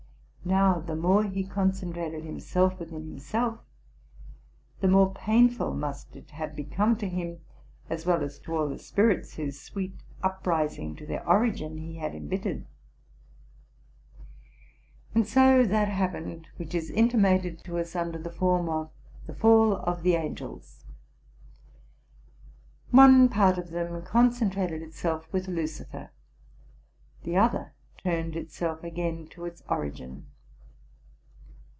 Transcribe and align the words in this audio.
Now, 0.43 0.79
the 0.79 0.95
more 0.95 1.23
he 1.23 1.43
concentrated 1.43 2.23
himself 2.25 2.79
within 2.79 3.07
himself, 3.09 3.59
the 4.81 4.87
more 4.87 5.13
painful 5.13 5.75
must 5.75 6.15
it 6.15 6.31
have 6.31 6.55
become 6.55 6.97
to 6.97 7.07
him, 7.07 7.41
as 7.91 8.07
well 8.07 8.23
as 8.23 8.39
to 8.39 8.57
all 8.57 8.67
the 8.67 8.79
spirits 8.79 9.35
whose 9.35 9.59
sweet 9.61 9.93
uprising 10.23 10.95
to 10.95 11.05
their 11.05 11.25
origin 11.29 11.77
he 11.77 11.97
had 11.97 12.15
embittered. 12.15 12.65
And 15.13 15.27
so 15.27 15.63
that 15.63 15.87
happened 15.87 16.47
which 16.57 16.73
is 16.73 16.89
intim: 16.91 17.23
ited 17.39 17.61
to 17.65 17.77
us 17.77 17.95
under 17.95 18.17
the 18.17 18.31
form 18.31 18.67
of 18.67 18.89
the 19.27 19.35
Fall 19.35 19.73
of 19.73 20.01
the 20.01 20.15
Angels. 20.15 20.85
One 22.89 23.29
part 23.29 23.59
of 23.59 23.69
them 23.69 24.01
concentrated 24.01 24.81
itself 24.81 25.31
with 25.31 25.47
Lucifer, 25.47 26.09
the 27.23 27.37
other 27.37 27.73
turned 28.03 28.35
itself 28.35 28.83
again 28.83 29.27
to 29.27 29.45
its 29.45 29.61
origin. 29.69 30.25